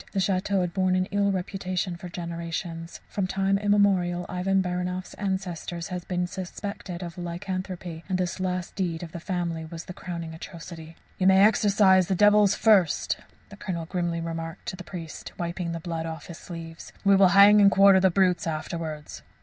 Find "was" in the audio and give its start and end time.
9.63-9.85